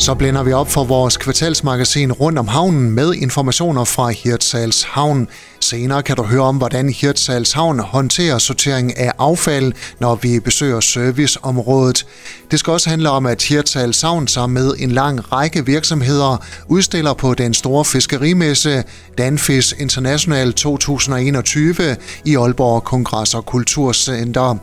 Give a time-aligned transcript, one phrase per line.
[0.00, 5.28] Så blænder vi op for vores kvartalsmagasin rundt om havnen med informationer fra Hirtshals Havn.
[5.70, 10.80] Senere kan du høre om, hvordan Hirtshals Havn håndterer sortering af affald, når vi besøger
[10.80, 12.06] serviceområdet.
[12.50, 17.14] Det skal også handle om, at Hirtshals Havn sammen med en lang række virksomheder udstiller
[17.14, 18.84] på den store fiskerimesse
[19.18, 24.56] Danfis International 2021 i Aalborg Kongress og Kulturcenter.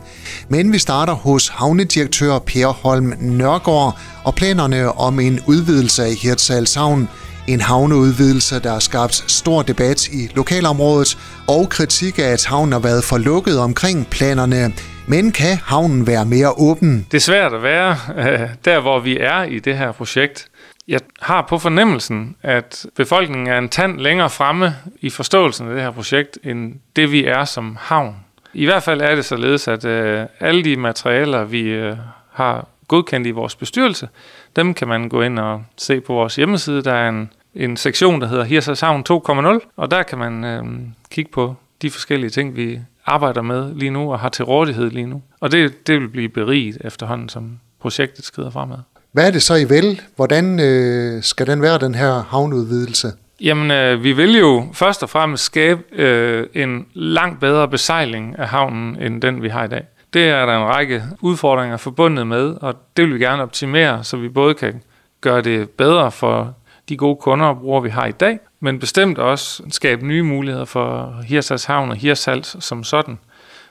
[0.48, 6.74] Men vi starter hos havnedirektør Per Holm Nørgaard og planerne om en udvidelse af Hirtshals
[6.74, 7.08] Havn.
[7.48, 12.78] En havneudvidelse, der har skabt stor debat i lokalområdet og kritik af, at havnen har
[12.80, 14.72] været for lukket omkring planerne.
[15.06, 17.06] Men kan havnen være mere åben?
[17.10, 20.48] Det er svært at være øh, der, hvor vi er i det her projekt.
[20.88, 25.82] Jeg har på fornemmelsen, at befolkningen er en tand længere fremme i forståelsen af det
[25.82, 28.16] her projekt, end det vi er som havn.
[28.54, 31.96] I hvert fald er det således, at øh, alle de materialer, vi øh,
[32.32, 34.08] har godkendt i vores bestyrelse,
[34.56, 36.82] dem kan man gå ind og se på vores hjemmeside.
[36.82, 40.64] Der er en, en sektion, der hedder Hirsals Havn 2.0, og der kan man øh,
[41.10, 45.06] kigge på de forskellige ting, vi arbejder med lige nu og har til rådighed lige
[45.06, 45.22] nu.
[45.40, 48.78] Og det, det vil blive beriget efterhånden, som projektet skrider fremad.
[49.12, 50.00] Hvad er det så, I vil?
[50.16, 53.12] Hvordan øh, skal den være, den her havneudvidelse?
[53.40, 58.48] Jamen, øh, vi vil jo først og fremmest skabe øh, en langt bedre besejling af
[58.48, 59.84] havnen, end den vi har i dag.
[60.12, 64.16] Det er der en række udfordringer forbundet med, og det vil vi gerne optimere, så
[64.16, 64.82] vi både kan
[65.20, 66.54] gøre det bedre for
[66.88, 70.64] de gode kunder og brugere, vi har i dag, men bestemt også skabe nye muligheder
[70.64, 73.18] for Hirsals Havn og Hirsals som sådan,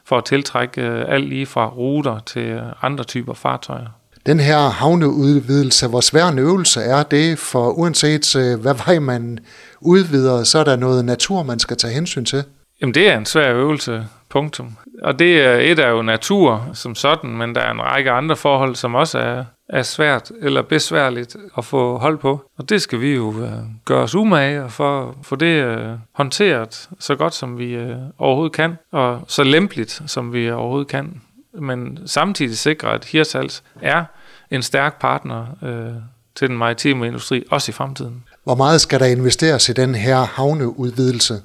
[0.06, 3.88] for at tiltrække øh, alt lige fra ruter til andre typer fartøjer.
[4.26, 9.40] Den her havneudvidelse, hvor svær en øvelse er det, for uanset øh, hvad vej man
[9.82, 12.44] udvider, så er der noget natur, man skal tage hensyn til?
[12.82, 14.76] Jamen det er en svær øvelse, punktum.
[15.04, 18.36] Og det er et er jo natur som sådan, men der er en række andre
[18.36, 22.42] forhold, som også er, er svært eller besværligt at få hold på.
[22.58, 23.52] Og det skal vi jo øh,
[23.86, 28.54] gøre os umage for at få det øh, håndteret så godt som vi øh, overhovedet
[28.54, 31.22] kan, og så lempeligt som vi overhovedet kan.
[31.54, 34.04] Men samtidig sikre, at Hirsals er
[34.52, 36.02] en stærk partner øh,
[36.36, 38.24] til den maritime industri, også i fremtiden.
[38.44, 41.42] Hvor meget skal der investeres i den her havneudvidelse?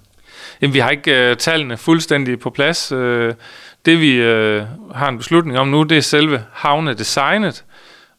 [0.61, 2.93] Jamen, vi har ikke øh, tallene fuldstændig på plads.
[2.93, 3.35] Øh,
[3.85, 4.63] det vi øh,
[4.95, 7.65] har en beslutning om nu, det er selve havnedesignet,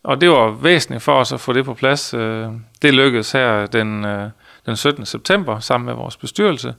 [0.03, 2.13] og det var væsentligt for os at få det på plads.
[2.13, 2.47] Øh,
[2.81, 4.29] det lykkedes her den, øh,
[4.65, 5.05] den 17.
[5.05, 6.73] september sammen med vores bestyrelse.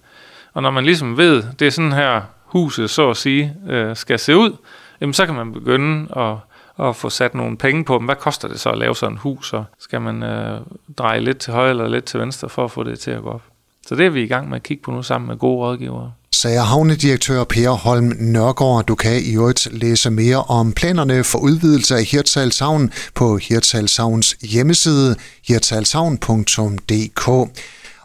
[0.54, 4.18] Og når man ligesom ved, det er sådan her huset, så at sige, øh, skal
[4.18, 4.56] se ud,
[5.00, 6.36] jamen, så kan man begynde at
[6.78, 8.04] at få sat nogle penge på dem.
[8.04, 10.60] Hvad koster det så at lave sådan et hus, og skal man øh,
[10.98, 13.30] dreje lidt til højre eller lidt til venstre for at få det til at gå
[13.30, 13.42] op?
[13.86, 16.12] Så det er vi i gang med at kigge på nu sammen med gode rådgivere.
[16.32, 18.86] Sagde havnedirektør Per Holm Nørgaard.
[18.86, 24.36] Du kan i øvrigt læse mere om planerne for udvidelse af Hirtshals Havn på Hirtshalshavns
[24.42, 25.16] hjemmeside
[25.48, 27.28] hirtshalshavn.dk.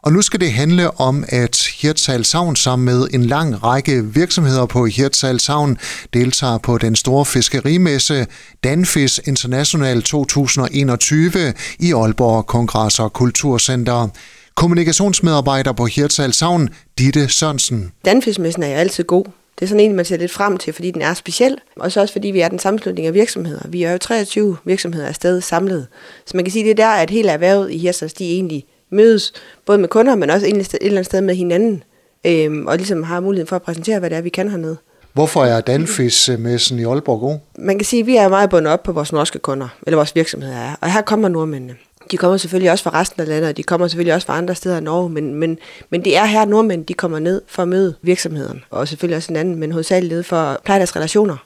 [0.02, 4.66] Og nu skal det handle om, at Hirtshals Havn sammen med en lang række virksomheder
[4.66, 5.78] på Hirtshals Havn
[6.14, 8.28] deltager på den store fiskerimesse
[8.64, 14.10] Danfis International 2021 i Aalborg Kongress og Kulturcenter.
[14.56, 17.92] Kommunikationsmedarbejder på Hirtshals Havn, Ditte Sørensen.
[18.06, 19.24] Danfismessen er jo altid god.
[19.60, 22.02] Det er sådan en, man ser lidt frem til, fordi den er speciel, og så
[22.02, 23.68] også fordi vi er den sammenslutning af virksomheder.
[23.68, 25.88] Vi er jo 23 virksomheder afsted samlet.
[26.26, 29.34] Så man kan sige, det er der, at hele erhvervet i Hirtshals, de egentlig mødes,
[29.66, 30.50] både med kunder, men også et
[30.82, 31.84] eller andet sted med hinanden,
[32.26, 34.78] øhm, og ligesom har muligheden for at præsentere, hvad det er, vi kan hernede.
[35.14, 37.38] Hvorfor er Danfis-messen i Aalborg god?
[37.58, 40.16] Man kan sige, at vi er meget bundet op på vores norske kunder, eller vores
[40.16, 41.76] virksomheder er, og her kommer nordmændene.
[42.12, 44.56] De kommer selvfølgelig også fra resten af landet, og de kommer selvfølgelig også fra andre
[44.56, 45.58] steder i Norge, men, men,
[45.90, 49.32] men det er her nordmænd, de kommer ned for at møde virksomheden, og selvfølgelig også
[49.32, 51.38] en anden, men hovedsageligt for at pleje deres relationer.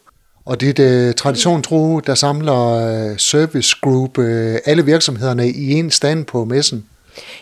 [0.46, 5.72] Og det er uh, tradition tro, der samler uh, service group, uh, alle virksomhederne i
[5.72, 6.86] en stand på messen.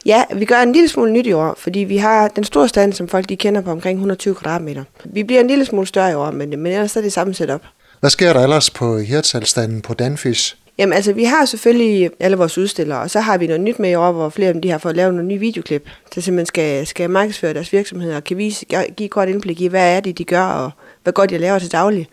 [0.05, 2.93] Ja, vi gør en lille smule nyt i år, fordi vi har den store stand,
[2.93, 4.83] som folk de kender på omkring 120 kvadratmeter.
[5.05, 7.61] Vi bliver en lille smule større i år, men, men ellers er det samme setup.
[7.99, 10.55] Hvad sker der ellers på Hirtshals-standen på Danfish?
[10.81, 13.89] Jamen altså, vi har selvfølgelig alle vores udstillere, og så har vi noget nyt med
[13.89, 16.45] i år, hvor flere af dem de har fået lavet nogle nye videoklip, der simpelthen
[16.45, 18.65] skal, skal markedsføre deres virksomheder og kan vise,
[18.97, 20.71] give kort indblik i, hvad er det, de gør, og
[21.03, 22.07] hvad godt de laver til daglig.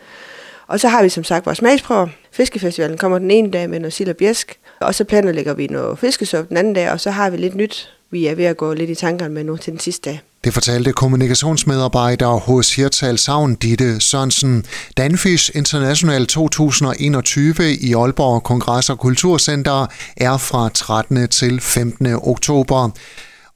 [0.67, 2.07] Og så har vi som sagt vores smagsprøver.
[2.33, 5.99] Fiskefestivalen kommer den ene dag med noget sild og bjæsk, og så planlægger vi noget
[5.99, 8.75] fiskesuppe den anden dag, og så har vi lidt nyt, vi er ved at gå
[8.75, 10.28] lidt i tankerne med nu til den sidste dag.
[10.45, 14.65] Det fortalte kommunikationsmedarbejder hos Hirtal Savn Ditte Sørensen.
[14.97, 19.87] Danfish International 2021 i Aalborg Kongress og Kulturcenter
[20.17, 21.29] er fra 13.
[21.29, 22.07] til 15.
[22.07, 22.91] oktober.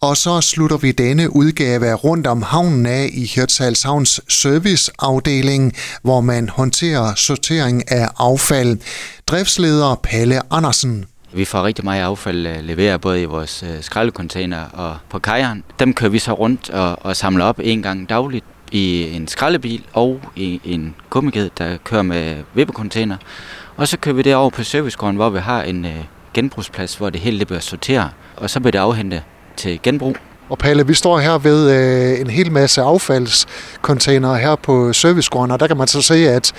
[0.00, 5.72] Og så slutter vi denne udgave af Rundt om havnen af i Hirtshals Havns serviceafdeling,
[6.02, 8.78] hvor man håndterer sortering af affald.
[9.26, 11.04] Driftsleder Palle Andersen.
[11.34, 15.64] Vi får rigtig meget affald øh, leveret både i vores øh, skraldecontainer og på kajeren.
[15.78, 19.84] Dem kører vi så rundt og, og samler op en gang dagligt i en skraldebil
[19.92, 23.16] og i en gummiged, der kører med vippecontainer.
[23.76, 27.10] Og så kører vi det over på servicegården, hvor vi har en øh, genbrugsplads, hvor
[27.10, 28.10] det hele det bliver sorteret.
[28.36, 29.22] Og så bliver det afhentet
[29.56, 30.16] til genbrug.
[30.48, 35.60] Og Palle, vi står her ved øh, en hel masse affaldscontainere her på servicegården, og
[35.60, 36.52] der kan man så se, at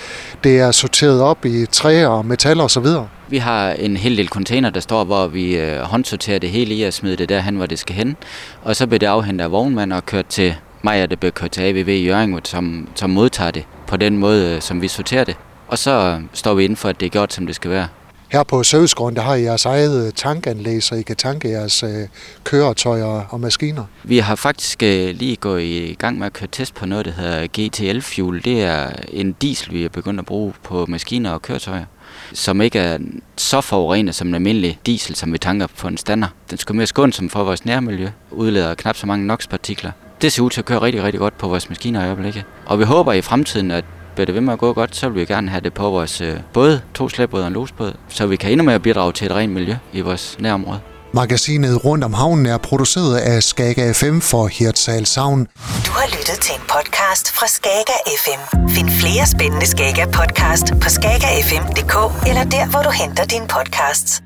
[0.44, 3.08] det er sorteret op i træer og metal og så videre.
[3.28, 6.82] Vi har en hel del container, der står, hvor vi øh, håndsorterer det hele i
[6.82, 8.16] og smider det derhen, hvor det skal hen.
[8.62, 11.50] Og så bliver det afhentet af vognmand og kørt til mig, og det bliver kørt
[11.50, 15.24] til AVV i Jørgen, som, som modtager det på den måde, øh, som vi sorterer
[15.24, 15.36] det.
[15.68, 17.88] Og så står vi inden for, at det er gjort, som det skal være.
[18.28, 21.82] Her på Servicegården, der har I jeres eget øh, tankanlæg, så I kan tanke jeres
[21.82, 22.08] øh,
[22.44, 23.84] køretøjer og maskiner.
[24.04, 27.12] Vi har faktisk øh, lige gået i gang med at køre test på noget, der
[27.12, 28.44] hedder GTL-fuel.
[28.44, 31.84] Det er en diesel, vi er begyndt at bruge på maskiner og køretøjer
[32.32, 32.98] som ikke er
[33.36, 36.28] så forurenet som en almindelig diesel, som vi tanker på en stander.
[36.50, 39.90] Den skal mere skånsom for vores nærmiljø, udleder knap så mange NOx-partikler.
[40.22, 42.44] Det ser ud til at køre rigtig, rigtig godt på vores maskiner i øjeblikket.
[42.66, 43.84] Og vi håber i fremtiden, at
[44.14, 46.20] bliver det ved med at gå godt, så vil vi gerne have det på vores
[46.20, 49.32] øh, både to slæbbåde og en losbåd, så vi kan endnu mere bidrage til et
[49.32, 50.93] rent miljø i vores nærområde.
[51.14, 55.40] Magasinet Rundt om Havnen er produceret af Skaga FM for Hirtshals Havn.
[55.86, 58.68] Du har lyttet til en podcast fra Skaga FM.
[58.68, 64.22] Find flere spændende Skaga podcast på skagafm.dk eller der, hvor du henter dine podcasts.